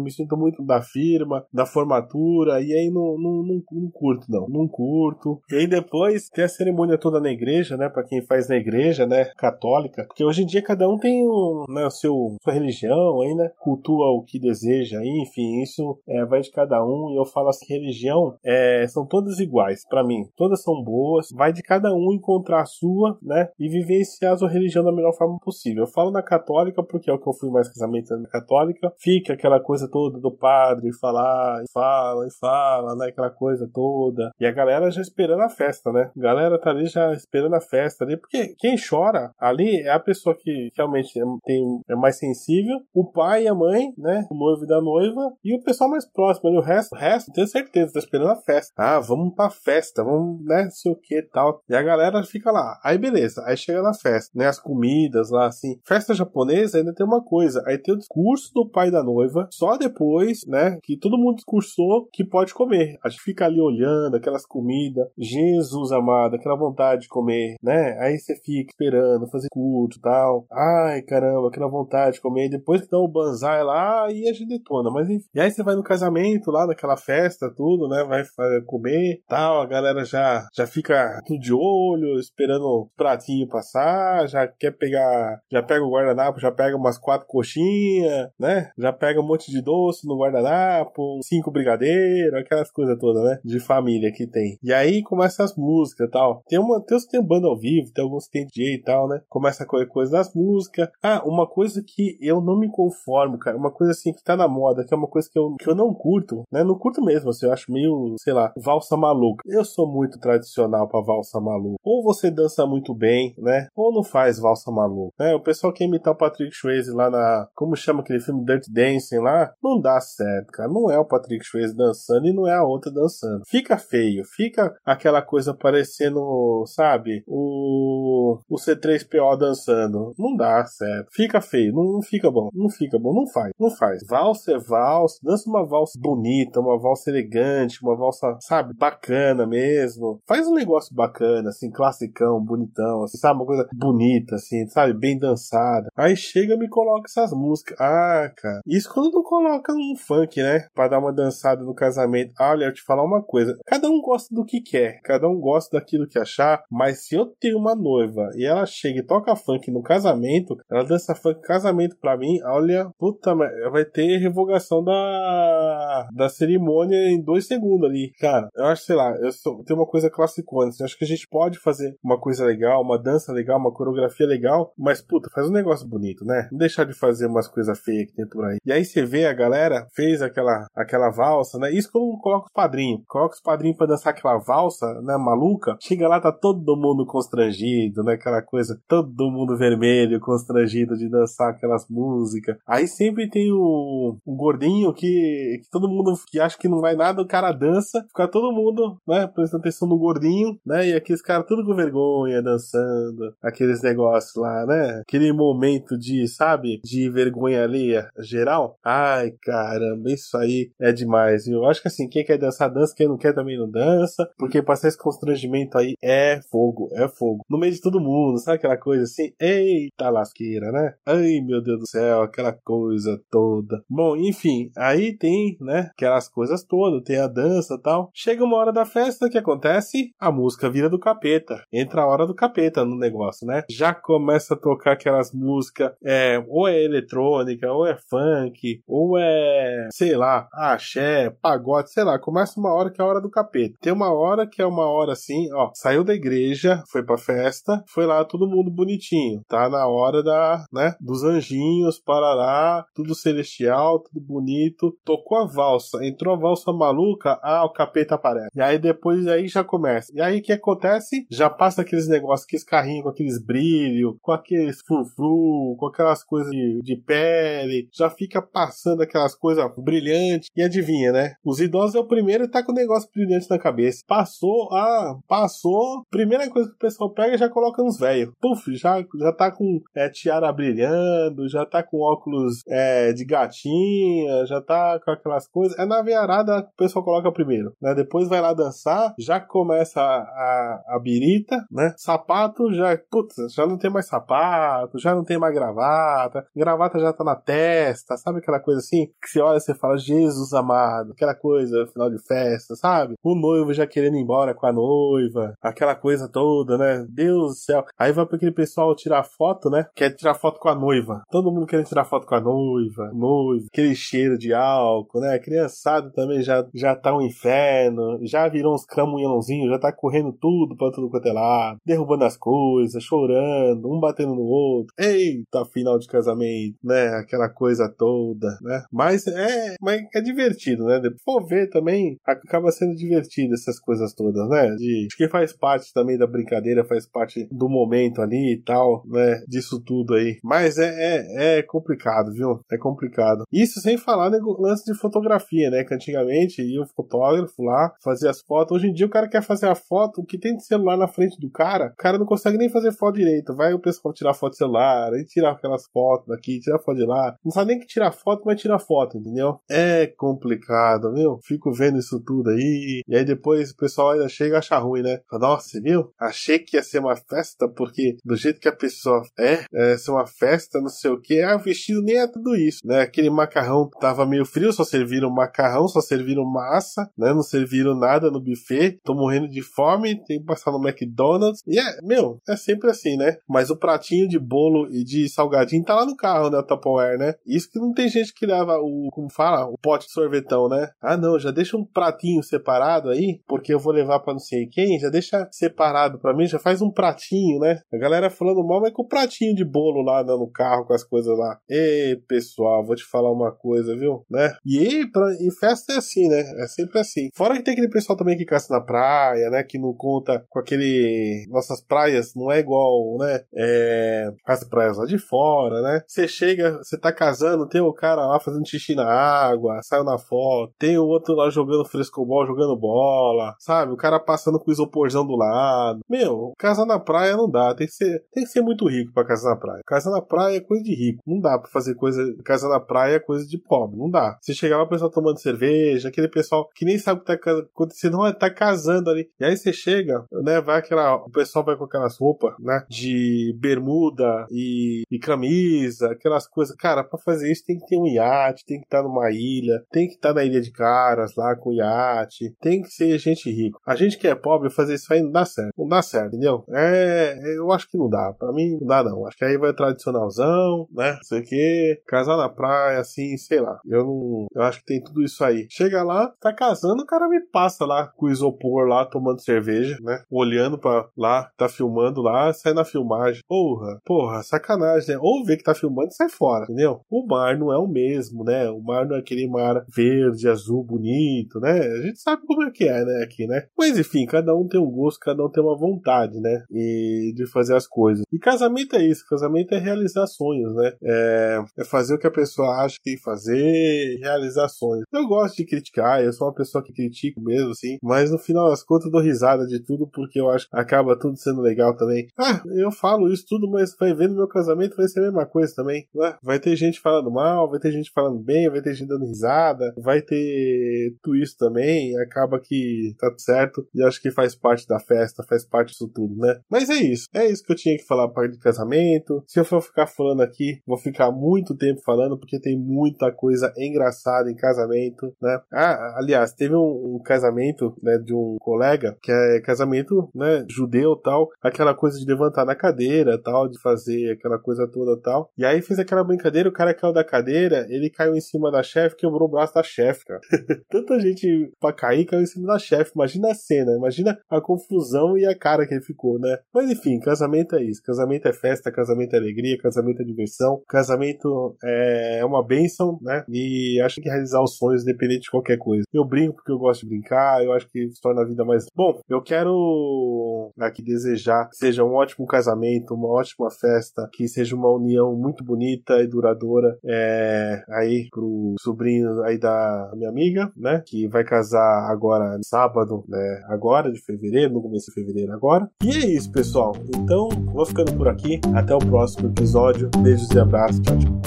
me 0.01 0.11
sinto 0.11 0.37
muito 0.37 0.65
da 0.65 0.81
firma, 0.83 1.45
da 1.53 1.67
formatura, 1.67 2.61
e 2.61 2.73
aí 2.73 2.91
não, 2.91 3.17
não, 3.19 3.43
não, 3.43 3.63
não 3.71 3.91
curto 3.91 4.27
não, 4.29 4.47
não 4.49 4.69
curto. 4.69 5.41
E 5.51 5.57
aí 5.57 5.67
depois 5.67 6.29
tem 6.29 6.45
a 6.45 6.49
cerimônia 6.49 6.99
toda 6.99 7.21
na 7.21 7.31
igreja, 7.31 7.77
né? 7.77 7.89
Para 7.89 8.05
quem 8.05 8.23
faz 8.23 8.49
na 8.49 8.57
igreja, 8.57 9.07
né? 9.07 9.27
Católica, 9.37 10.05
porque 10.07 10.25
hoje 10.25 10.43
em 10.43 10.47
dia 10.47 10.63
cada 10.63 10.89
um 10.89 10.99
tem 10.99 11.27
o, 11.27 11.65
né, 11.69 11.87
o 11.87 11.91
seu 11.91 12.37
sua 12.43 12.53
religião 12.53 13.21
aí, 13.23 13.35
né? 13.35 13.51
Cultua 13.59 14.11
o 14.13 14.23
que 14.23 14.39
deseja, 14.39 14.99
aí, 14.99 15.23
enfim, 15.23 15.63
isso 15.63 15.99
é, 16.09 16.25
vai 16.25 16.41
de 16.41 16.51
cada 16.51 16.85
um. 16.85 17.11
E 17.13 17.17
eu 17.17 17.25
falo 17.25 17.49
assim, 17.49 17.67
religião 17.69 18.37
é, 18.45 18.87
são 18.89 19.07
todas 19.07 19.39
iguais 19.39 19.83
para 19.89 20.05
mim, 20.05 20.25
todas 20.37 20.63
são 20.63 20.83
boas. 20.83 21.29
Vai 21.35 21.53
de 21.53 21.63
cada 21.63 21.93
um 21.95 22.13
encontrar 22.13 22.63
a 22.63 22.67
sua, 22.67 23.19
né? 23.23 23.49
E 23.59 23.69
vivenciar 23.69 24.35
a 24.35 24.37
sua 24.37 24.49
religião 24.49 24.85
da 24.85 24.93
melhor 24.93 25.13
forma 25.17 25.39
possível. 25.41 25.85
Eu 25.85 25.91
falo 25.91 26.11
na 26.11 26.23
católica 26.23 26.83
porque 26.83 27.11
é 27.11 27.13
o 27.13 27.19
que 27.19 27.29
eu 27.29 27.35
fui 27.35 27.51
mais 27.51 27.69
casamento 27.69 28.17
na 28.17 28.29
católica. 28.29 28.93
Fica 28.99 29.37
aquela 29.39 29.61
coisa 29.61 29.89
toda 29.89 30.19
do 30.19 30.31
padre 30.31 30.93
falar 30.93 31.63
e 31.63 31.71
fala 31.73 32.27
e 32.27 32.31
fala, 32.39 32.97
né? 32.97 33.07
Aquela 33.09 33.31
coisa 33.31 33.69
toda. 33.73 34.31
E 34.39 34.47
a 34.47 34.53
galera 34.53 34.91
já 34.91 35.01
esperando 35.01 35.43
a 35.43 35.49
festa, 35.49 35.93
né? 35.93 36.11
A 36.17 36.21
galera 36.21 36.61
tá 36.61 36.71
ali 36.71 36.87
já 36.87 37.13
esperando 37.13 37.55
a 37.55 37.61
festa 37.61 38.05
ali, 38.05 38.17
porque 38.17 38.55
quem 38.59 38.77
chora 38.77 39.33
ali 39.39 39.83
é 39.83 39.91
a 39.91 40.01
pessoa 40.01 40.37
que 40.37 40.71
realmente 40.77 41.19
é, 41.19 41.25
tem, 41.45 41.81
é 41.89 41.95
mais 41.95 42.19
sensível, 42.19 42.79
o 42.93 43.05
pai 43.05 43.45
e 43.45 43.49
a 43.49 43.55
mãe, 43.55 43.93
né? 43.97 44.27
O 44.31 44.35
noivo 44.35 44.65
e 44.65 44.69
da 44.69 44.81
noiva, 44.81 45.33
e 45.45 45.55
o 45.55 45.63
pessoal 45.63 45.91
mais 45.91 46.07
próximo 46.07 46.49
ali, 46.49 46.59
o 46.59 46.63
resto, 46.63 46.95
o 46.95 46.99
resto, 46.99 47.33
tenho 47.33 47.47
certeza, 47.47 47.93
tá 47.93 47.99
esperando 47.99 48.31
a 48.31 48.37
festa. 48.37 48.73
Ah, 48.77 49.01
vamos 49.01 49.35
pra 49.35 49.51
festa, 49.51 50.03
vamos, 50.03 50.45
né? 50.45 50.69
Sei 50.71 50.91
o 50.91 50.97
que 50.97 51.23
tal. 51.23 51.63
E 51.69 51.75
a 51.75 51.83
galera 51.83 52.23
fica 52.25 52.51
lá. 52.51 52.79
Aí 52.83 52.99
beleza, 52.99 53.43
aí 53.47 53.57
chega 53.57 53.83
na 53.83 53.95
festa, 53.95 54.31
né? 54.35 54.47
As 54.47 54.59
comidas 54.59 55.31
lá, 55.31 55.47
assim. 55.47 55.79
Festa 55.85 56.15
japonesa 56.15 56.79
ainda 56.79 56.95
tem 56.95 57.07
uma 57.07 57.23
coisa, 57.23 57.63
aí 57.67 57.79
tem 57.79 57.95
o 57.95 57.99
discurso 57.99 58.53
do 58.55 58.69
pai 58.69 58.91
da 58.91 59.03
noiva, 59.03 59.28
só 59.51 59.77
depois, 59.77 60.41
né? 60.47 60.79
Que 60.83 60.97
todo 60.97 61.19
mundo 61.19 61.37
discursou 61.37 62.09
que 62.13 62.25
pode 62.25 62.55
comer. 62.55 62.99
A 63.05 63.09
gente 63.09 63.23
fica 63.23 63.47
ali 63.47 63.61
olhando 63.61 64.17
aquelas 64.17 64.47
comidas, 64.47 65.09
Jesus 65.17 65.93
amado, 65.93 66.37
aquela 66.37 66.57
vontade 66.57 67.03
de 67.03 67.09
comer, 67.09 67.57
né? 67.63 67.97
Aí 68.01 68.19
você 68.19 68.35
fica 68.37 68.71
esperando, 68.71 69.29
fazer 69.31 69.49
curto 69.51 70.01
tal. 70.01 70.47
Ai, 70.53 71.03
caramba, 71.03 71.49
aquela 71.49 71.69
vontade 71.69 72.17
de 72.17 72.21
comer. 72.21 72.49
Depois 72.49 72.83
que 72.83 72.91
dá 72.91 72.99
o 72.99 73.09
banzai 73.09 73.63
lá, 73.63 74.07
aí 74.07 74.29
a 74.29 74.33
gente 74.33 74.49
detona. 74.49 74.91
Mas 74.91 75.09
enfim. 75.09 75.27
E 75.35 75.41
aí 75.41 75.51
você 75.51 75.63
vai 75.63 75.75
no 75.75 75.83
casamento 75.83 76.51
lá, 76.51 76.67
naquela 76.67 76.97
festa, 76.97 77.53
tudo, 77.55 77.89
né? 77.89 78.05
Vai 78.05 78.25
comer 78.67 79.23
tal. 79.29 79.63
A 79.63 79.67
galera 79.67 80.05
já, 80.05 80.47
já 80.55 80.67
fica 80.67 81.21
tudo 81.27 81.41
de 81.41 81.53
olho, 81.53 82.19
esperando 82.19 82.65
o 82.65 82.91
pratinho 82.97 83.49
passar, 83.49 84.27
já 84.29 84.47
quer 84.47 84.73
pegar, 84.73 85.41
já 85.51 85.63
pega 85.63 85.85
o 85.85 85.91
guardanapo, 85.91 86.41
já 86.41 86.51
pega 86.51 86.77
umas 86.77 86.99
quatro 86.99 87.27
coxinhas, 87.27 88.29
né? 88.39 88.71
Já 88.79 88.93
pega 88.93 89.18
um 89.21 89.27
monte 89.27 89.51
de 89.51 89.61
doce 89.61 90.07
no 90.07 90.19
guardanapo, 90.19 91.21
cinco 91.23 91.51
brigadeiros, 91.51 92.35
aquelas 92.35 92.71
coisas 92.71 92.99
todas, 92.99 93.23
né? 93.25 93.39
De 93.45 93.61
família 93.61 94.13
que 94.13 94.27
tem. 94.27 94.59
E 94.63 94.73
aí 94.73 95.03
começa 95.03 95.45
as 95.45 95.57
músicas 95.57 96.09
e 96.09 96.11
tal. 96.11 96.43
Tem 96.49 96.59
uma, 96.59 96.81
tem 96.81 96.97
uns 96.97 97.05
que 97.05 97.11
tem 97.11 97.23
banda 97.23 97.47
ao 97.47 97.59
vivo, 97.59 97.93
tem 97.93 98.05
alguns 98.05 98.27
que 98.27 98.33
tem 98.33 98.47
DJ 98.47 98.75
e 98.75 98.83
tal, 98.83 99.09
né? 99.09 99.21
Começa 99.29 99.63
a 99.63 99.67
qualquer 99.67 99.89
coisa 99.89 100.13
das 100.13 100.35
músicas. 100.35 100.89
Ah, 101.03 101.23
uma 101.25 101.47
coisa 101.47 101.83
que 101.83 102.17
eu 102.21 102.41
não 102.41 102.59
me 102.59 102.71
conformo, 102.71 103.39
cara, 103.39 103.57
uma 103.57 103.71
coisa 103.71 103.93
assim 103.93 104.13
que 104.13 104.23
tá 104.23 104.37
na 104.37 104.49
moda, 104.49 104.85
que 104.85 104.93
é 104.93 104.97
uma 104.97 105.09
coisa 105.09 105.29
que 105.31 105.39
eu, 105.39 105.57
que 105.59 105.69
eu 105.69 105.75
não 105.75 105.93
curto, 105.95 106.43
né? 106.53 106.65
Não 106.65 106.79
curto 106.79 107.03
mesmo, 107.03 107.31
assim, 107.31 107.47
eu 107.47 107.53
acho 107.53 107.73
meio, 107.73 108.15
sei 108.19 108.33
lá, 108.33 108.53
valsa 108.57 108.97
maluca. 108.97 109.43
Eu 109.47 109.65
sou 109.65 109.87
muito 109.87 110.19
tradicional 110.19 110.89
pra 110.89 111.01
valsa 111.01 111.41
maluca. 111.41 111.79
Ou 111.83 112.03
você 112.03 112.31
dança 112.31 112.67
muito 112.67 112.95
bem, 112.95 113.35
né? 113.39 113.69
Ou 113.75 113.93
não 113.93 114.03
faz 114.03 114.39
valsa 114.39 114.71
maluca, 114.71 115.13
né? 115.19 115.35
O 115.35 115.41
pessoal 115.41 115.73
quer 115.73 115.85
imitar 115.85 116.13
o 116.13 116.17
Patrick 116.17 116.55
Swayze 116.55 116.91
lá 116.93 117.11
na, 117.11 117.49
como 117.55 117.77
chama 117.77 118.01
aquele 118.01 118.21
filme 118.21 118.45
Dirty 118.45 118.71
Dancing 119.09 119.19
lá, 119.19 119.53
não 119.63 119.81
dá 119.81 120.01
certo, 120.01 120.53
cara. 120.53 120.69
Não 120.69 120.91
é 120.91 120.99
o 120.99 121.05
Patrick 121.05 121.45
Swayze 121.45 121.75
dançando 121.75 122.27
e 122.27 122.33
não 122.33 122.47
é 122.47 122.55
a 122.55 122.65
outra 122.65 122.93
dançando. 122.93 123.43
Fica 123.47 123.79
feio, 123.79 124.25
fica 124.25 124.75
aquela 124.85 125.23
coisa 125.23 125.55
parecendo, 125.55 126.65
sabe, 126.67 127.23
o, 127.27 128.39
o 128.49 128.57
C3PO 128.57 129.39
dançando. 129.39 130.13
Não 130.19 130.37
dá 130.37 130.65
certo. 130.67 131.09
Fica 131.13 131.41
feio, 131.41 131.73
não, 131.73 131.85
não 131.85 132.03
fica 132.03 132.31
bom. 132.31 132.51
Não 132.53 132.69
fica 132.69 132.99
bom, 132.99 133.15
não 133.15 133.27
faz, 133.27 133.53
não 133.59 133.71
faz. 133.71 134.03
Valsa 134.07 134.53
é 134.53 134.59
valsa, 134.59 135.19
dança 135.23 135.49
uma 135.49 135.67
valsa 135.67 135.99
bonita, 135.99 136.61
uma 136.61 136.79
valsa 136.79 137.11
elegante, 137.11 137.83
uma 137.83 137.97
valsa, 137.97 138.37
sabe, 138.41 138.75
bacana 138.75 139.47
mesmo. 139.47 140.21
Faz 140.27 140.47
um 140.47 140.55
negócio 140.55 140.95
bacana, 140.95 141.51
assim, 141.51 141.71
classicão, 141.71 142.43
bonitão, 142.43 143.05
assim, 143.05 143.19
sabe, 143.19 143.41
uma 143.41 143.47
coisa 143.47 143.69
bonita, 143.73 144.37
assim, 144.37 144.67
sabe, 144.69 144.93
bem 144.93 145.19
dançada. 145.19 145.89
Aí 145.97 146.17
chega 146.17 146.55
e 146.55 146.59
me 146.59 146.69
coloca 146.69 147.07
essas 147.07 147.33
músicas. 147.33 147.77
Ah, 147.81 148.31
cara. 148.37 148.61
Isso 148.67 148.93
quando 148.99 149.23
coloca 149.23 149.73
um 149.73 149.95
funk, 149.97 150.43
né? 150.43 150.67
Pra 150.75 150.89
dar 150.89 150.99
uma 150.99 151.13
dançada 151.13 151.63
no 151.63 151.73
casamento. 151.73 152.33
Olha, 152.41 152.65
eu 152.65 152.75
te 152.75 152.83
falar 152.83 153.05
uma 153.05 153.23
coisa. 153.23 153.57
Cada 153.65 153.89
um 153.89 154.01
gosta 154.01 154.35
do 154.35 154.45
que 154.45 154.61
quer. 154.61 155.01
Cada 155.05 155.29
um 155.29 155.39
gosta 155.39 155.79
daquilo 155.79 156.09
que 156.09 156.19
achar. 156.19 156.65
Mas 156.69 157.07
se 157.07 157.15
eu 157.15 157.27
tenho 157.39 157.59
uma 157.59 157.77
noiva 157.77 158.29
e 158.35 158.45
ela 158.45 158.67
chega 158.67 158.99
e 158.99 159.07
toca 159.07 159.37
funk 159.37 159.71
no 159.71 159.85
casamento, 159.85 160.57
ela 160.69 160.83
dança 160.83 161.15
funk 161.15 161.41
casamento 161.43 161.97
pra 162.01 162.17
mim, 162.17 162.41
olha, 162.43 162.91
puta, 162.99 163.37
vai 163.71 163.85
ter 163.85 164.17
revogação 164.17 164.83
da, 164.83 166.09
da 166.13 166.29
cerimônia 166.29 166.97
em 167.09 167.23
dois 167.23 167.47
segundos 167.47 167.89
ali. 167.89 168.11
Cara, 168.19 168.49
eu 168.57 168.65
acho, 168.65 168.83
sei 168.83 168.97
lá, 168.97 169.17
eu 169.21 169.31
sou, 169.31 169.63
tem 169.63 169.77
uma 169.77 169.87
coisa 169.87 170.11
classicona. 170.11 170.71
Assim, 170.71 170.83
acho 170.83 170.99
que 170.99 171.05
a 171.05 171.09
gente 171.09 171.29
pode 171.29 171.61
fazer 171.61 171.95
uma 172.03 172.19
coisa 172.19 172.45
legal, 172.45 172.83
uma 172.83 172.99
dança 172.99 173.33
legal, 173.33 173.61
uma 173.61 173.73
coreografia 173.73 174.27
legal, 174.27 174.73
mas 174.77 175.01
puta, 175.01 175.31
faz 175.33 175.49
um 175.49 175.53
negócio 175.53 175.87
bonito, 175.87 176.25
né? 176.25 176.49
Não 176.51 176.59
deixar 176.59 176.83
de 176.83 176.95
fazer 176.95 177.27
umas 177.27 177.47
coisas 177.47 177.79
feias 177.79 178.07
que 178.07 178.17
tem 178.17 178.27
por 178.27 178.45
aí. 178.45 178.59
E 178.67 178.73
aí 178.73 178.78
você 178.85 179.05
vê 179.05 179.27
a 179.27 179.33
galera 179.33 179.87
fez 179.95 180.23
aquela, 180.23 180.67
aquela 180.75 181.11
valsa, 181.11 181.59
né? 181.59 181.73
Isso 181.73 181.91
quando 181.91 182.19
coloca 182.19 182.47
os 182.47 182.53
padrinhos. 182.53 183.03
Coloca 183.07 183.35
os 183.35 183.41
padrinhos 183.41 183.77
pra 183.77 183.87
dançar 183.87 184.13
aquela 184.13 184.39
valsa, 184.39 184.87
né? 185.03 185.17
Maluca. 185.17 185.77
Chega 185.81 186.09
lá, 186.09 186.21
tá 186.21 186.33
todo 186.33 186.77
mundo 186.77 187.07
constrangido, 187.07 188.03
né? 188.03 188.15
Aquela 188.15 188.43
coisa, 188.43 188.81
todo 188.89 189.31
mundo 189.31 189.57
vermelho, 189.57 190.21
constrangido 190.21 190.97
de 190.97 191.09
dançar 191.09 191.51
aquelas 191.51 191.87
músicas. 191.89 192.57
Aí 192.67 192.87
sempre 192.87 193.29
tem 193.29 193.51
o, 193.53 194.17
o 194.25 194.37
gordinho 194.37 194.93
que, 194.93 195.61
que 195.63 195.71
todo 195.71 195.89
mundo 195.89 196.13
que 196.31 196.41
acha 196.41 196.59
que 196.59 196.69
não 196.69 196.81
vai 196.81 196.95
nada, 196.95 197.23
o 197.23 197.27
cara 197.27 197.53
dança, 197.53 198.05
fica 198.09 198.29
todo 198.29 198.53
mundo, 198.53 198.97
né? 199.07 199.27
Prestando 199.27 199.61
atenção 199.61 199.89
no 199.89 199.99
gordinho, 199.99 200.59
né? 200.65 200.89
E 200.89 200.95
aqueles 200.95 201.23
caras 201.23 201.47
tudo 201.47 201.65
com 201.65 201.75
vergonha, 201.75 202.43
dançando, 202.43 203.35
aqueles 203.43 203.83
negócios 203.83 204.35
lá, 204.37 204.67
né? 204.67 205.01
Aquele 205.01 205.33
momento 205.33 205.99
de, 205.99 206.27
sabe? 206.29 206.81
De 206.85 207.09
vergonha 207.11 207.63
alheia 207.63 208.09
geral. 208.19 208.68
Ai, 208.85 209.33
caramba, 209.43 210.11
isso 210.11 210.37
aí 210.37 210.71
é 210.81 210.93
demais? 210.93 211.47
Eu 211.47 211.65
acho 211.67 211.81
que 211.83 211.89
assim, 211.89 212.09
quem 212.09 212.25
quer 212.25 212.39
dançar, 212.39 212.71
dança, 212.71 212.95
quem 212.97 213.09
não 213.09 213.17
quer 213.17 213.35
também 213.35 213.59
não 213.59 213.71
dança, 213.71 214.29
porque 214.39 214.63
passar 214.63 214.89
esse 214.89 214.99
constrangimento 214.99 215.79
aí 215.79 215.95
é 216.03 216.41
fogo, 216.51 216.89
é 216.93 217.09
fogo. 217.09 217.45
No 217.49 217.59
meio 217.59 217.73
de 217.73 217.81
todo 217.81 218.01
mundo, 218.01 218.39
sabe 218.39 218.59
aquela 218.59 218.77
coisa 218.77 219.05
assim? 219.05 219.33
Eita 219.41 220.11
lasqueira, 220.11 220.71
né? 220.73 220.95
Ai, 221.07 221.41
meu 221.41 221.63
Deus 221.63 221.81
do 221.81 221.89
céu, 221.89 222.23
aquela 222.23 222.53
coisa 222.53 223.21
toda. 223.31 223.83
Bom, 223.89 224.17
enfim, 224.17 224.71
aí 224.77 225.17
tem, 225.17 225.57
né, 225.61 225.91
aquelas 225.93 226.29
coisas 226.29 226.63
todas, 226.63 227.03
tem 227.03 227.19
a 227.19 227.27
dança 227.27 227.79
tal. 227.83 228.11
Chega 228.15 228.45
uma 228.45 228.57
hora 228.57 228.73
da 228.73 228.85
festa, 228.85 229.29
que 229.29 229.39
acontece? 229.39 230.13
A 230.19 230.31
música 230.31 230.71
vira 230.71 230.89
do 230.89 230.99
capeta. 230.99 231.63
Entra 231.73 232.03
a 232.03 232.07
hora 232.07 232.27
do 232.27 232.35
capeta 232.35 232.85
no 232.85 232.97
negócio, 232.97 233.47
né? 233.47 233.65
Já 233.71 233.95
começa 233.95 234.55
a 234.55 234.57
tocar 234.57 234.93
aquelas 234.93 235.33
músicas, 235.33 235.93
é, 236.05 236.43
ou 236.49 236.69
é 236.69 236.83
eletrônica, 236.83 237.71
ou 237.73 237.87
é 237.87 237.97
funk, 237.97 238.58
ou 238.87 239.19
é, 239.19 239.89
sei 239.93 240.17
lá, 240.17 240.49
axé, 240.53 241.31
pagode, 241.43 241.93
sei 241.93 242.05
lá. 242.05 242.19
Começa 242.19 242.59
uma 242.59 242.73
hora 242.73 242.91
que 242.91 243.01
é 243.01 243.05
a 243.05 243.09
hora 243.09 243.21
do 243.21 243.31
capeta. 243.31 243.77
Tem 243.81 243.93
uma 243.93 244.13
hora 244.13 244.47
que 244.47 244.61
é 244.63 244.67
uma 244.67 244.87
hora 244.87 245.13
assim, 245.13 245.53
ó, 245.53 245.71
saiu 245.75 246.05
da 246.05 246.15
igreja, 246.15 246.83
foi 246.91 247.03
pra 247.03 247.19
festa, 247.19 247.83
foi 247.89 248.07
lá 248.07 248.25
todo 248.25 248.49
mundo 248.49 248.71
bonitinho. 248.71 249.43
Tá 249.49 249.69
na 249.69 249.87
hora 249.87 250.23
da, 250.23 250.65
né, 250.73 250.95
dos 251.01 251.23
anjinhos, 251.25 251.99
parará, 251.99 252.85
tudo 252.95 253.15
celestial, 253.15 254.01
tudo 254.01 254.25
bonito. 254.25 254.97
Tocou 255.05 255.39
a 255.39 255.47
valsa, 255.47 256.05
entrou 256.05 256.35
a 256.35 256.39
valsa 256.39 256.73
maluca, 256.73 257.39
ah, 257.43 257.65
o 257.65 257.73
capeta 257.73 258.15
aparece. 258.15 258.51
E 258.55 258.61
aí 258.61 258.79
depois 258.79 259.27
aí 259.27 259.49
já 259.49 259.65
começa. 259.65 260.13
E 260.15 260.21
aí 260.21 260.39
o 260.39 260.43
que 260.43 260.53
acontece? 260.53 261.27
Já 261.31 261.51
passa 261.51 261.83
aqueles 261.83 262.09
negócios, 262.09 262.45
aqueles 262.47 262.65
carrinhos 262.65 263.03
com 263.03 263.11
aqueles 263.11 263.43
brilhos, 263.43 264.17
com 264.21 264.33
aqueles 264.33 264.81
frufru, 264.81 265.77
com 265.79 265.87
aquelas 265.87 266.25
coisas 266.25 266.51
de, 266.51 266.81
de 266.83 266.97
pele, 266.97 267.89
já 267.93 268.11
fica 268.11 268.41
passando 268.53 269.03
aquelas 269.03 269.35
coisas 269.35 269.65
brilhantes. 269.77 270.49
E 270.57 270.63
adivinha, 270.63 271.13
né? 271.13 271.35
Os 271.45 271.61
idosos 271.61 271.95
é 271.95 271.99
o 271.99 272.07
primeiro 272.07 272.45
e 272.45 272.49
tá 272.49 272.63
com 272.63 272.73
o 272.73 272.75
negócio 272.75 273.09
brilhante 273.15 273.49
na 273.51 273.59
cabeça. 273.59 274.03
Passou, 274.07 274.69
ah, 274.73 275.17
passou. 275.27 276.05
Primeira 276.11 276.49
coisa 276.51 276.69
que 276.69 276.75
o 276.75 276.79
pessoal 276.79 277.11
pega 277.11 277.39
já 277.39 277.49
coloca 277.49 277.83
nos 277.83 277.99
velhos. 277.99 278.33
Puf, 278.41 278.75
já, 278.77 279.05
já 279.19 279.33
tá 279.33 279.51
com 279.51 279.81
é, 279.95 280.09
tiara 280.09 280.53
brilhando, 280.53 281.49
já 281.49 281.65
tá 281.65 281.83
com 281.83 282.01
óculos 282.01 282.63
é, 282.69 283.13
de 283.13 283.25
gatinha, 283.25 284.47
já 284.47 284.61
tá 284.61 285.01
com 285.05 285.11
aquelas 285.11 285.47
coisas. 285.49 285.79
É 285.79 285.85
na 285.85 286.03
veiarada 286.03 286.63
que 286.63 286.69
o 286.69 286.77
pessoal 286.77 287.05
coloca 287.05 287.33
primeiro, 287.33 287.73
né? 287.81 287.95
Depois 287.95 288.29
vai 288.29 288.41
lá 288.41 288.53
dançar, 288.53 289.15
já 289.19 289.41
começa 289.41 290.01
a, 290.01 290.19
a, 290.19 290.85
a 290.97 290.99
birita, 290.99 291.65
né? 291.71 291.95
Sapato 291.97 292.73
já, 292.73 292.97
putz, 293.11 293.35
já 293.55 293.67
não 293.67 293.79
tem 293.79 293.91
mais 293.91 294.07
sapato, 294.07 294.99
já 294.99 295.15
não 295.15 295.25
tem 295.25 295.39
mais 295.39 295.55
gravata, 295.55 296.47
gravata 296.55 296.99
já 296.99 297.13
tá 297.13 297.25
na 297.25 297.37
testa, 297.37 298.17
sabe 298.17 298.38
aquela 298.39 298.61
coisa 298.61 298.81
assim? 298.81 299.07
Que 299.23 299.29
você 299.29 299.41
olha 299.41 299.59
e 299.59 299.61
você 299.61 299.75
fala, 299.75 299.99
Jesus 299.99 300.53
amado, 300.53 301.13
aquela 301.13 301.35
coisa, 301.35 301.87
final 301.87 302.11
de 302.11 302.19
festa, 302.27 302.75
sabe? 302.77 303.15
O 303.23 303.35
noivo 303.35 303.73
já 303.73 303.87
querendo 303.87 304.17
ir 304.17 304.21
embora 304.21 304.55
com 304.55 304.67
a 304.67 304.73
noiva, 304.73 305.55
aquela 305.61 305.95
coisa 305.95 306.29
toda, 306.29 306.77
né? 306.77 307.07
Deus 307.09 307.53
do 307.53 307.59
céu. 307.59 307.85
Aí 307.99 308.13
vai 308.13 308.27
pra 308.27 308.37
aquele 308.37 308.53
pessoal 308.53 308.95
tirar 308.95 309.25
foto, 309.25 309.71
né? 309.71 309.87
Quer 309.95 310.15
tirar 310.15 310.35
foto 310.35 310.59
com 310.59 310.69
a 310.69 310.75
noiva. 310.75 311.23
Todo 311.31 311.51
mundo 311.51 311.67
quer 311.67 311.85
tirar 311.85 312.05
foto 312.05 312.27
com 312.27 312.35
a 312.35 312.41
noiva, 312.41 313.11
noivo, 313.13 313.67
aquele 313.73 313.95
cheiro 313.95 314.39
de 314.39 314.53
álcool, 314.53 315.21
né? 315.21 315.39
Criançado 315.39 316.11
também 316.13 316.43
já, 316.43 316.67
já 316.75 316.95
tá 316.95 317.17
um 317.17 317.23
inferno, 317.23 318.19
já 318.23 318.49
virou 318.49 318.75
uns 318.75 318.85
cramunhãozinhos, 318.85 319.71
já 319.71 319.79
tá 319.79 319.93
correndo 319.93 320.33
tudo 320.33 320.77
pra 320.77 320.91
tudo 320.91 321.11
quanto 321.11 321.29
é 321.29 321.33
lado, 321.33 321.79
derrubando 321.85 322.25
as 322.25 322.37
coisas, 322.37 323.03
chorando, 323.03 323.91
um 323.91 324.01
batendo 324.01 324.35
no 324.35 324.43
outro. 324.43 324.93
Eita, 324.99 325.65
final 325.67 325.99
de 325.99 326.07
casamento, 326.07 326.77
né? 326.83 327.09
Aquela 327.17 327.49
coisa 327.49 327.89
toda, 327.89 328.28
né? 328.63 328.85
Mas 328.93 329.27
é, 329.27 329.77
mas 329.81 330.03
é 330.15 330.21
divertido, 330.21 330.85
né? 330.85 331.01
Depois 331.01 331.49
ver 331.49 331.69
também, 331.69 332.19
acaba 332.25 332.71
sendo 332.71 332.95
divertido 332.95 333.55
essas 333.55 333.79
coisas 333.79 334.13
todas, 334.15 334.49
né? 334.49 334.75
De, 334.77 335.07
acho 335.07 335.17
que 335.17 335.29
faz 335.29 335.53
parte 335.53 335.93
também 335.93 336.19
da 336.19 336.27
brincadeira, 336.27 336.85
faz 336.85 337.07
parte 337.07 337.49
do 337.51 337.69
momento 337.69 338.21
ali 338.21 338.55
e 338.55 338.63
tal, 338.63 339.03
né? 339.07 339.43
Disso 339.47 339.81
tudo 339.81 340.15
aí. 340.15 340.39
Mas 340.43 340.79
é, 340.79 340.95
é, 340.99 341.59
é 341.59 341.63
complicado, 341.63 342.33
viu? 342.33 342.61
É 342.71 342.77
complicado. 342.77 343.45
Isso 343.53 343.81
sem 343.81 343.97
falar 343.97 344.31
no 344.31 344.61
lance 344.61 344.85
de 344.85 344.99
fotografia, 344.99 345.71
né? 345.71 345.85
Que 345.85 345.95
antigamente 345.95 346.63
ia 346.63 346.83
o 346.83 346.87
fotógrafo 346.87 347.63
lá, 347.63 347.93
fazia 348.03 348.31
as 348.31 348.41
fotos. 348.41 348.77
Hoje 348.77 348.89
em 348.89 348.93
dia 348.93 349.07
o 349.07 349.11
cara 349.11 349.29
quer 349.29 349.43
fazer 349.43 349.67
a 349.67 349.75
foto, 349.75 350.21
o 350.21 350.25
que 350.25 350.39
tem 350.39 350.57
de 350.57 350.65
celular 350.65 350.97
na 350.97 351.09
frente 351.09 351.39
do 351.41 351.51
cara, 351.51 351.93
o 351.93 351.97
cara 351.97 352.19
não 352.19 352.27
consegue 352.27 352.59
nem 352.59 352.69
fazer 352.69 352.93
foto 352.93 353.17
direito. 353.17 353.55
Vai 353.55 353.73
o 353.73 353.79
pessoal 353.79 354.13
tirar 354.13 354.35
foto 354.35 354.53
de 354.53 354.59
celular, 354.59 355.13
aí 355.13 355.25
tirar 355.25 355.53
aquelas 355.53 355.87
fotos 355.93 356.29
daqui, 356.29 356.61
tirar 356.61 356.79
foto 356.79 356.97
de 356.97 357.07
lá. 357.07 357.37
Não 357.45 357.53
sabe 357.53 357.73
nem 357.73 357.81
que 357.81 357.87
tirar 357.87 358.13
foto, 358.19 358.43
mas 358.45 358.61
tirar 358.61 358.79
foto, 358.79 359.17
entendeu? 359.19 359.61
É 359.69 360.07
complicado, 360.07 361.13
viu? 361.13 361.39
Fico 361.43 361.73
vendo 361.73 361.99
isso 361.99 362.21
tudo 362.21 362.51
aí. 362.51 363.03
E 363.07 363.17
aí 363.17 363.25
depois 363.25 363.71
o 363.71 363.77
pessoal 363.77 364.11
ainda 364.11 364.29
chega 364.29 364.57
e 364.57 364.59
acha 364.59 364.79
ruim, 364.79 365.03
né? 365.03 365.21
Fala, 365.29 365.49
Nossa, 365.49 365.81
viu? 365.81 366.13
Achei 366.19 366.59
que 366.59 366.77
ia 366.77 366.83
ser 366.83 366.99
uma 366.99 367.17
festa, 367.17 367.69
porque 367.69 368.17
do 368.25 368.37
jeito 368.37 368.61
que 368.61 368.69
a 368.69 368.77
pessoa 368.77 369.23
é, 369.39 369.65
é 369.73 369.97
ser 369.97 370.11
uma 370.11 370.27
festa, 370.27 370.81
não 370.81 370.89
sei 370.89 371.11
o 371.11 371.21
que, 371.21 371.41
ah, 371.41 371.57
o 371.57 371.61
vestido 371.61 372.03
nem 372.03 372.19
é 372.19 372.27
tudo 372.27 372.55
isso, 372.57 372.81
né? 372.85 373.01
Aquele 373.01 373.31
macarrão 373.31 373.89
tava 374.01 374.27
meio 374.27 374.45
frio, 374.45 374.73
só 374.73 374.85
serviram 374.85 375.31
macarrão, 375.31 375.89
só 375.89 376.01
serviram 376.01 376.45
massa, 376.45 377.11
né? 377.17 377.33
Não 377.33 377.43
serviram 377.43 377.95
nada 377.95 378.31
no 378.31 378.41
buffet. 378.41 378.99
Tô 379.05 379.15
morrendo 379.15 379.49
de 379.49 379.63
fome, 379.63 380.23
tem 380.25 380.41
que 380.41 380.47
passar 380.47 380.73
no 380.73 380.87
McDonald's. 380.87 381.63
E 381.67 381.79
é, 381.79 381.99
meu, 382.03 382.41
é 382.49 382.57
sempre 382.57 382.91
assim, 382.91 383.17
né? 383.17 383.37
Mas 383.49 383.71
o 383.71 383.77
pratinho 383.77 384.29
de 384.29 384.39
bolo 384.39 384.89
e 384.91 385.05
de 385.05 385.29
salgadinho 385.29 385.85
tá 385.85 385.95
lá 385.95 386.07
no 386.07 386.17
carro, 386.17 386.51
né? 386.51 386.59
O 386.59 386.63
Tupperware, 386.63 387.19
né? 387.19 387.35
Isso 387.47 387.71
que 387.71 387.79
não 387.79 387.93
tem 387.93 388.08
gente 388.09 388.33
que 388.35 388.47
leva 388.47 388.79
o, 388.79 389.09
como 389.13 389.31
fala, 389.31 389.67
o 389.67 389.77
pote 389.81 390.07
de 390.07 390.13
sorvetão, 390.13 390.69
né? 390.69 390.89
Ah, 391.01 391.17
não, 391.17 391.39
já 391.39 391.51
deixa 391.51 391.77
um 391.77 391.85
pratinho 391.85 392.43
separado 392.43 393.11
aí, 393.11 393.41
porque 393.47 393.73
eu 393.73 393.79
vou 393.79 393.93
levar 393.93 394.21
pra 394.21 394.33
não 394.33 394.41
sei 394.41 394.67
quem, 394.67 394.99
já 394.99 395.09
deixa 395.09 395.49
separado 395.51 396.19
pra 396.19 396.35
mim, 396.35 396.47
já 396.47 396.59
faz 396.59 396.83
um 396.83 396.91
pratinho, 396.91 397.59
né? 397.61 397.81
A 397.93 397.99
galera 397.99 398.31
falando 398.31 398.67
mal, 398.67 398.81
mas 398.81 398.93
com 398.93 399.03
o 399.03 399.09
pratinho 399.09 399.55
de 399.55 399.65
bolo 399.65 400.03
lá 400.03 400.23
no 400.25 400.51
carro, 400.51 400.85
com 400.85 400.93
as 400.93 401.05
coisas 401.05 401.37
lá. 401.37 401.59
Ei, 401.69 402.17
pessoal, 402.29 402.85
vou 402.85 402.97
te 402.97 403.05
falar 403.05 403.33
uma 403.33 403.53
coisa, 403.53 403.97
viu? 403.97 404.25
Né? 404.31 404.55
E, 404.65 405.07
pra, 405.07 405.27
e 405.41 405.51
festa 405.59 405.95
é 405.95 405.97
assim, 405.97 406.29
né? 406.29 406.41
É 406.63 406.67
sempre 406.67 406.99
assim. 406.99 407.29
Fora 407.35 407.55
que 407.55 407.63
tem 407.63 407.73
aquele 407.73 407.91
pessoal 407.91 408.17
também 408.17 408.37
que 408.37 408.45
caça 408.45 408.73
na 408.73 408.81
praia, 408.81 409.51
né? 409.51 409.63
Que 409.63 409.79
não 409.79 409.95
conta 409.95 410.45
com 410.49 410.59
aquele. 410.59 411.47
Nossas 411.49 411.81
praias 411.81 412.35
não 412.35 412.51
é 412.51 412.59
igual, 412.59 413.17
né? 413.19 413.41
É... 413.55 414.31
As 414.47 414.65
praias 414.65 414.99
lá 414.99 415.07
de 415.07 415.19
fora, 415.19 415.81
né? 415.83 416.03
Você 416.07 416.27
chega, 416.27 416.79
você 416.79 416.99
tá 416.99 417.13
casando, 417.13 417.69
tem 417.69 417.81
o 417.89 417.95
cara 417.95 418.27
lá 418.27 418.41
fazendo 418.41 418.67
xixi 418.67 418.95
na 418.95 419.07
água, 419.07 419.81
saiu 419.83 420.05
na 420.05 420.19
foto, 420.19 420.73
tem 420.79 420.99
o 420.99 421.07
outro 421.07 421.35
lá 421.35 421.51
jogando 421.51 421.85
frescobol, 421.85 422.47
jogando 422.47 422.77
bola, 422.77 423.55
sabe? 423.59 423.93
O 423.93 423.97
cara 423.97 424.19
passando 424.21 424.59
com 424.59 424.71
o 424.71 424.73
isoporzão 424.73 425.27
do 425.27 425.37
lado. 425.37 426.01
Meu, 426.09 426.53
casar 426.59 426.87
na 426.87 426.99
praia 426.99 427.37
não 427.37 427.51
dá, 427.51 427.75
tem 427.75 427.87
que 427.87 427.93
ser, 427.93 428.25
tem 428.33 428.45
que 428.45 428.51
ser 428.51 428.63
muito 428.63 428.89
rico 428.89 429.13
para 429.13 429.27
casar 429.27 429.51
na 429.51 429.57
praia. 429.57 429.83
Casar 429.87 430.11
na 430.11 430.23
praia 430.23 430.57
é 430.57 430.61
coisa 430.61 430.83
de 430.83 430.95
rico, 430.95 431.23
não 431.27 431.41
dá 431.41 431.59
para 431.59 431.71
fazer 431.71 431.95
coisa, 431.95 432.23
casar 432.45 432.69
na 432.69 432.81
praia 432.81 433.17
é 433.17 433.21
coisa 433.21 433.47
de 433.47 433.59
pobre, 433.59 433.99
não 433.99 434.11
dá. 434.11 434.39
Você 434.41 434.55
chegar 434.55 434.79
lá, 434.79 434.85
o 434.85 434.89
pessoal 434.89 435.11
tomando 435.11 435.41
cerveja, 435.41 436.09
aquele 436.09 436.29
pessoal 436.29 436.69
que 436.75 436.85
nem 436.85 436.99
sabe 436.99 437.21
o 437.21 437.25
que 437.25 437.37
tá 437.37 437.53
acontecendo, 437.53 438.19
não, 438.19 438.33
tá 438.33 438.51
casando 438.51 439.11
ali. 439.11 439.29
E 439.39 439.45
aí 439.45 439.57
você 439.57 439.73
chega, 439.73 440.25
né, 440.33 440.61
vai 440.61 440.79
aquela, 440.79 441.17
o 441.17 441.31
pessoal 441.31 441.65
vai 441.65 441.77
com 441.77 441.85
aquelas 441.85 442.19
roupas, 442.19 442.55
né, 442.59 442.85
de 442.89 443.55
bermuda 443.59 444.47
e, 444.51 445.03
e 445.11 445.19
camisa, 445.19 446.13
aquelas 446.13 446.47
coisas. 446.47 446.75
Cara, 446.77 447.05
para 447.05 447.19
fazer 447.19 447.51
isso 447.51 447.65
tem 447.65 447.78
que 447.79 447.87
ter 447.87 447.97
um 447.97 448.07
iate, 448.07 448.65
tem 448.65 448.79
que 448.79 448.87
estar 448.87 449.03
tá 449.03 449.09
numa 449.09 449.31
ilha, 449.31 449.83
tem 449.91 450.07
que 450.07 450.15
estar 450.15 450.31
tá 450.31 450.35
na 450.37 450.45
ilha 450.45 450.61
de 450.61 450.71
caras 450.71 451.35
lá 451.37 451.57
com 451.57 451.73
iate, 451.73 452.55
tem 452.61 452.83
que 452.83 452.89
ser 452.89 453.19
gente 453.19 453.51
rica. 453.51 453.79
A 453.87 453.95
gente 453.95 454.19
que 454.19 454.27
é 454.27 454.35
pobre 454.35 454.71
fazer 454.71 454.95
isso 454.95 455.13
aí 455.13 455.23
não 455.23 455.31
dá 455.31 455.45
certo, 455.45 455.73
não 455.77 455.89
dá 455.89 456.03
certo, 456.03 456.29
entendeu? 456.29 456.65
É, 456.71 457.37
eu 457.57 457.71
acho 457.73 457.89
que 457.89 457.99
não 457.99 458.09
dá. 458.09 458.33
Para 458.39 458.53
mim 458.53 458.79
não 458.81 458.87
dá 458.87 459.03
não. 459.03 459.27
Acho 459.27 459.37
que 459.37 459.45
aí 459.45 459.57
vai 459.59 459.73
tradicionalzão, 459.73 460.87
né? 460.93 461.13
Não 461.13 461.23
sei 461.23 461.41
o 461.41 461.45
que, 461.45 462.03
casar 462.07 462.37
na 462.37 462.49
praia, 462.49 462.99
assim, 463.01 463.37
sei 463.37 463.61
lá. 463.61 463.81
Eu 463.87 464.05
não, 464.05 464.47
eu 464.55 464.63
acho 464.63 464.81
que 464.81 464.87
tem 464.87 465.03
tudo 465.03 465.23
isso 465.23 465.43
aí. 465.45 465.67
Chega 465.71 466.03
lá, 466.03 466.33
tá 466.41 466.53
casando, 466.53 467.03
o 467.03 467.07
cara 467.07 467.29
me 467.29 467.41
passa 467.41 467.85
lá 467.85 468.09
com 468.09 468.27
o 468.27 468.31
isopor 468.31 468.87
lá 468.87 469.05
tomando 469.05 469.43
cerveja, 469.43 469.97
né? 470.03 470.23
Olhando 470.31 470.79
para 470.79 471.09
lá, 471.17 471.51
tá 471.57 471.69
filmando 471.69 472.21
lá, 472.21 472.53
sai 472.53 472.73
na 472.73 472.85
filmagem. 472.85 473.43
Porra, 473.47 474.01
porra, 474.05 474.43
sacanagem, 474.43 475.15
né? 475.15 475.21
Ou 475.21 475.45
vê 475.45 475.57
que 475.57 475.63
tá 475.63 475.75
filmando 475.75 476.09
e 476.09 476.15
sai 476.15 476.29
fora, 476.29 476.65
entendeu? 476.65 477.01
O 477.11 477.27
mar 477.27 477.57
não 477.59 477.68
é 477.73 477.79
o 477.79 477.87
mesmo, 477.87 478.45
né? 478.45 478.69
O 478.71 478.81
mar 478.81 479.07
não 479.07 479.17
é 479.17 479.21
aquele 479.21 479.47
mar 479.49 479.85
verde, 479.89 480.49
azul, 480.49 480.85
bonito, 480.85 481.61
né? 481.61 481.79
A 481.79 482.03
gente 482.03 482.21
sabe 482.21 482.43
como 482.47 482.63
é 482.65 482.71
que 482.71 482.85
é, 482.85 483.05
né? 483.05 483.23
Aqui, 483.23 483.47
né? 483.47 483.67
Mas 483.77 483.99
enfim, 483.99 484.27
cada 484.27 484.55
um 484.55 484.67
tem 484.67 484.81
um 484.81 484.91
gosto, 484.91 485.21
cada 485.21 485.45
um 485.45 485.51
tem 485.51 485.63
uma 485.63 485.77
vontade, 485.77 486.41
né? 486.41 486.65
E 486.71 487.33
de 487.35 487.47
fazer 487.47 487.75
as 487.75 487.87
coisas. 487.87 488.25
E 488.33 488.39
casamento 488.39 488.97
é 488.97 489.05
isso, 489.05 489.27
casamento 489.29 489.75
é 489.75 489.79
realizar 489.79 490.27
sonhos, 490.27 490.75
né? 490.75 490.93
É, 491.03 491.65
é 491.79 491.85
fazer 491.85 492.15
o 492.15 492.19
que 492.19 492.27
a 492.27 492.31
pessoa 492.31 492.85
acha 492.85 492.97
que 492.97 493.03
tem 493.03 493.17
que 493.17 493.23
fazer, 493.23 494.19
realizar 494.21 494.69
sonhos. 494.69 495.05
Eu 495.13 495.27
gosto 495.27 495.57
de 495.57 495.65
criticar, 495.65 496.23
eu 496.23 496.33
sou 496.33 496.47
uma 496.47 496.55
pessoa 496.55 496.83
que 496.83 496.93
critico 496.93 497.41
mesmo, 497.41 497.71
assim, 497.71 497.99
mas 498.03 498.31
no 498.31 498.39
final 498.39 498.69
das 498.69 498.83
contas 498.83 499.07
eu 499.07 499.13
dou 499.13 499.21
risada 499.21 499.67
de 499.67 499.81
tudo 499.81 500.07
porque 500.07 500.41
eu 500.41 500.51
acho 500.51 500.69
que 500.69 500.77
acaba 500.77 501.19
tudo 501.19 501.37
sendo 501.37 501.61
legal 501.61 501.97
também. 501.97 502.27
Ah, 502.39 502.63
eu 502.77 502.91
falo 502.91 503.33
isso 503.33 503.45
tudo, 503.49 503.71
mas 503.71 503.95
vai 503.99 504.15
ver 504.15 504.29
no 504.29 504.37
meu 504.37 504.49
casamento 504.49 504.97
vai 504.97 505.09
ser 505.09 505.21
a 505.21 505.23
mesma 505.25 505.47
coisa 505.47 505.75
também, 505.75 506.07
né? 506.15 506.37
Vai 506.43 506.59
ter 506.59 506.77
gente 506.77 507.01
falando 507.01 507.31
mal, 507.31 507.58
vai 507.67 507.81
ter 507.81 507.93
gente 507.93 508.11
falando 508.13 508.39
bem, 508.39 508.69
vai 508.69 508.83
ter 508.83 508.95
gente 508.95 509.09
dando 509.09 509.27
risada, 509.27 509.95
vai 509.99 510.21
ter 510.23 511.17
twist 511.23 511.57
também, 511.57 512.17
acaba 512.21 512.61
que 512.61 513.15
tá 513.19 513.33
certo 513.39 513.87
e 513.95 514.03
acho 514.03 514.21
que 514.21 514.31
faz 514.31 514.55
parte 514.55 514.87
da 514.87 515.01
festa, 515.01 515.45
faz 515.49 515.67
parte 515.67 515.91
disso 515.91 516.11
tudo, 516.15 516.37
né? 516.37 516.61
Mas 516.71 516.91
é 516.91 516.97
isso, 516.97 517.27
é 517.35 517.47
isso 517.47 517.63
que 517.65 517.73
eu 517.73 517.77
tinha 517.77 517.97
que 517.97 518.07
falar 518.07 518.29
para 518.29 518.49
de 518.49 518.59
casamento. 518.59 519.43
Se 519.47 519.59
eu 519.59 519.65
for 519.65 519.81
ficar 519.81 520.07
falando 520.07 520.43
aqui, 520.43 520.81
vou 520.87 520.99
ficar 520.99 521.31
muito 521.31 521.77
tempo 521.77 522.01
falando 522.05 522.39
porque 522.39 522.61
tem 522.61 522.79
muita 522.79 523.33
coisa 523.33 523.73
engraçada 523.77 524.51
em 524.51 524.57
casamento, 524.57 525.35
né? 525.41 525.61
Ah, 525.73 526.17
aliás, 526.19 526.53
teve 526.53 526.75
um, 526.75 527.17
um 527.17 527.23
casamento, 527.25 527.95
né, 528.03 528.19
de 528.19 528.35
um 528.35 528.57
colega 528.61 529.17
que 529.23 529.33
é 529.33 529.61
casamento, 529.61 530.29
né, 530.35 530.65
judeu 530.69 531.17
tal, 531.17 531.49
aquela 531.63 531.95
coisa 531.95 532.19
de 532.19 532.27
levantar 532.27 532.65
na 532.65 532.75
cadeira, 532.75 533.41
tal, 533.41 533.69
de 533.69 533.81
fazer 533.81 534.33
aquela 534.33 534.59
coisa 534.59 534.87
toda 534.87 535.21
tal. 535.21 535.51
E 535.57 535.65
aí 535.65 535.83
fez 535.83 535.99
aquela 535.99 536.25
brincadeira, 536.25 536.69
o 536.69 536.73
cara 536.73 536.95
caiu 536.95 537.13
da 537.13 537.25
ele 537.55 538.11
caiu 538.11 538.35
em 538.35 538.41
cima 538.41 538.71
da 538.71 538.83
chefe, 538.83 539.17
quebrou 539.17 539.49
o 539.49 539.51
braço 539.51 539.75
da 539.75 539.83
chefe, 539.83 540.25
cara. 540.25 540.41
Tanta 540.91 541.19
gente 541.21 541.71
pra 541.81 541.93
cair 541.93 542.25
caiu 542.25 542.43
em 542.43 542.47
cima 542.47 542.67
da 542.67 542.79
chefe. 542.79 543.13
Imagina 543.15 543.51
a 543.51 543.55
cena, 543.55 543.93
imagina 543.93 544.39
a 544.51 544.61
confusão 544.61 545.37
e 545.37 545.47
a 545.47 545.57
cara 545.57 545.87
que 545.87 545.95
ele 545.95 546.03
ficou, 546.03 546.39
né? 546.39 546.59
Mas 546.73 546.91
enfim, 546.91 547.19
casamento 547.19 547.77
é 547.77 547.83
isso. 547.83 548.03
Casamento 548.03 548.47
é 548.47 548.53
festa, 548.53 548.93
casamento 548.93 549.35
é 549.35 549.39
alegria, 549.39 549.79
casamento 549.79 550.23
é 550.23 550.25
diversão, 550.25 550.83
casamento 550.89 551.77
é 551.85 552.45
uma 552.45 552.65
bênção, 552.65 553.19
né? 553.23 553.45
E 553.49 554.01
acho 554.03 554.21
que 554.21 554.29
realizar 554.29 554.63
os 554.63 554.77
sonhos 554.77 555.03
independente 555.03 555.43
de 555.43 555.51
qualquer 555.51 555.79
coisa. 555.79 556.05
Eu 556.13 556.25
brinco 556.25 556.57
porque 556.57 556.73
eu 556.73 556.79
gosto 556.79 557.03
de 557.03 557.09
brincar, 557.09 557.65
eu 557.65 557.73
acho 557.73 557.89
que 557.89 558.05
isso 558.05 558.21
torna 558.23 558.43
a 558.43 558.47
vida 558.47 558.65
mais. 558.65 558.87
Bom, 558.95 559.21
eu 559.29 559.43
quero 559.43 560.73
aqui 560.79 561.03
desejar 561.03 561.69
que 561.69 561.77
seja 561.77 562.05
um 562.05 562.15
ótimo 562.15 562.47
casamento, 562.47 563.15
uma 563.15 563.29
ótima 563.29 563.71
festa, 563.71 564.29
que 564.33 564.49
seja 564.49 564.75
uma 564.75 564.91
união 564.91 565.35
muito 565.35 565.65
bonita 565.65 566.21
e 566.23 566.27
duradoura. 566.27 566.99
É 567.05 567.38
é, 567.39 567.85
aí 567.91 568.29
pro 568.31 568.75
sobrinho 568.81 569.43
aí 569.45 569.59
da 569.59 570.11
minha 570.15 570.29
amiga, 570.29 570.73
né? 570.77 571.03
Que 571.07 571.29
vai 571.29 571.45
casar 571.45 572.11
agora 572.11 572.59
sábado, 572.65 573.25
né? 573.29 573.63
Agora 573.69 574.11
de 574.11 574.21
fevereiro, 574.21 574.75
no 574.75 574.83
começo 574.83 575.07
de 575.07 575.15
fevereiro 575.15 575.53
agora. 575.53 575.89
E 576.03 576.11
é 576.11 576.27
isso, 576.27 576.51
pessoal. 576.51 576.97
Então, 577.17 577.49
vou 577.67 577.87
ficando 577.87 578.13
por 578.15 578.29
aqui. 578.29 578.61
Até 578.75 578.95
o 578.95 578.99
próximo 578.99 579.49
episódio. 579.49 580.11
Beijos 580.19 580.51
e 580.51 580.59
abraços. 580.59 581.01
Tchau, 581.01 581.19
tchau. 581.19 581.39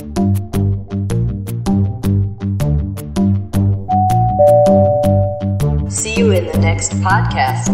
See 5.89 6.17
you 6.17 6.31
in 6.31 6.45
the 6.45 6.57
next 6.59 6.95
podcast. 7.01 7.69